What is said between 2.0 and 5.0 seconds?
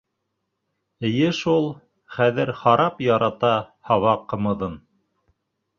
хәҙер харап ярата һаба ҡымыҙын.